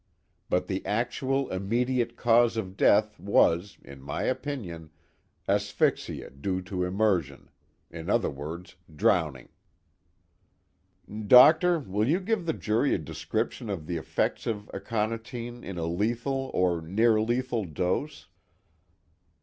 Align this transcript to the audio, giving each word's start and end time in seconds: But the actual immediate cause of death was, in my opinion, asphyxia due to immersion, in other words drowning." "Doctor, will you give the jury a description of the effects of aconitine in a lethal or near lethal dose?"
But 0.49 0.65
the 0.65 0.83
actual 0.83 1.47
immediate 1.51 2.15
cause 2.17 2.57
of 2.57 2.75
death 2.75 3.19
was, 3.19 3.77
in 3.83 4.01
my 4.01 4.23
opinion, 4.23 4.89
asphyxia 5.47 6.31
due 6.31 6.59
to 6.63 6.83
immersion, 6.83 7.51
in 7.91 8.09
other 8.09 8.31
words 8.31 8.77
drowning." 8.91 9.49
"Doctor, 11.27 11.77
will 11.77 12.07
you 12.07 12.19
give 12.19 12.47
the 12.47 12.53
jury 12.53 12.95
a 12.95 12.97
description 12.97 13.69
of 13.69 13.85
the 13.85 13.97
effects 13.97 14.47
of 14.47 14.71
aconitine 14.73 15.63
in 15.63 15.77
a 15.77 15.85
lethal 15.85 16.49
or 16.51 16.81
near 16.81 17.21
lethal 17.21 17.65
dose?" 17.65 18.27